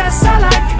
dress 0.00 0.24
I 0.24 0.38
like 0.38 0.79